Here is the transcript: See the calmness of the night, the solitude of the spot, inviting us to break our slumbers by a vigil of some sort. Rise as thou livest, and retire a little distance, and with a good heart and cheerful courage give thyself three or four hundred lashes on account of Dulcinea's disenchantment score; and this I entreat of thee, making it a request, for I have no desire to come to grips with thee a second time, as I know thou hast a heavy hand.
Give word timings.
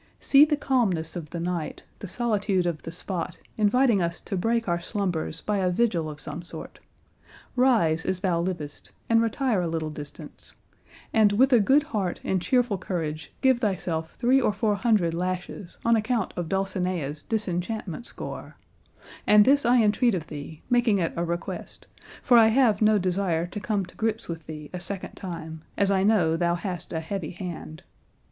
See 0.19 0.45
the 0.45 0.57
calmness 0.57 1.15
of 1.15 1.29
the 1.29 1.39
night, 1.39 1.83
the 1.99 2.07
solitude 2.07 2.65
of 2.65 2.81
the 2.81 2.91
spot, 2.91 3.37
inviting 3.55 4.01
us 4.01 4.19
to 4.21 4.35
break 4.35 4.67
our 4.67 4.81
slumbers 4.81 5.41
by 5.41 5.59
a 5.59 5.69
vigil 5.69 6.09
of 6.09 6.19
some 6.19 6.41
sort. 6.41 6.79
Rise 7.55 8.03
as 8.03 8.21
thou 8.21 8.41
livest, 8.41 8.89
and 9.11 9.21
retire 9.21 9.61
a 9.61 9.67
little 9.67 9.91
distance, 9.91 10.55
and 11.13 11.33
with 11.33 11.53
a 11.53 11.59
good 11.59 11.83
heart 11.83 12.19
and 12.23 12.41
cheerful 12.41 12.79
courage 12.79 13.31
give 13.41 13.59
thyself 13.59 14.15
three 14.17 14.41
or 14.41 14.51
four 14.51 14.73
hundred 14.73 15.13
lashes 15.13 15.77
on 15.85 15.95
account 15.95 16.33
of 16.35 16.49
Dulcinea's 16.49 17.21
disenchantment 17.21 18.07
score; 18.07 18.55
and 19.27 19.45
this 19.45 19.67
I 19.67 19.83
entreat 19.83 20.15
of 20.15 20.25
thee, 20.25 20.63
making 20.67 20.97
it 20.97 21.13
a 21.15 21.23
request, 21.23 21.85
for 22.23 22.39
I 22.39 22.47
have 22.47 22.81
no 22.81 22.97
desire 22.97 23.45
to 23.45 23.59
come 23.59 23.85
to 23.85 23.95
grips 23.95 24.27
with 24.27 24.47
thee 24.47 24.71
a 24.73 24.79
second 24.79 25.13
time, 25.13 25.61
as 25.77 25.91
I 25.91 26.01
know 26.01 26.35
thou 26.37 26.55
hast 26.55 26.91
a 26.91 27.01
heavy 27.01 27.29
hand. 27.33 27.83